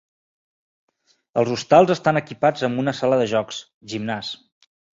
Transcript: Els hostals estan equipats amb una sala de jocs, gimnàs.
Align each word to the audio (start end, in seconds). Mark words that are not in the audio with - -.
Els 1.41 1.51
hostals 1.57 1.93
estan 1.97 2.21
equipats 2.23 2.67
amb 2.69 2.83
una 2.85 2.97
sala 3.03 3.23
de 3.23 3.29
jocs, 3.35 3.63
gimnàs. 3.95 4.35